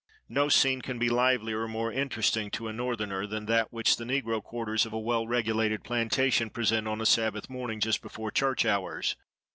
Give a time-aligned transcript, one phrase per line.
[0.29, 4.03] No scene can be livelier or more interesting to a Northerner, than that which the
[4.03, 8.65] negro quarters of a well regulated plantation present on a Sabbath morning, just before church
[8.65, 9.15] hours.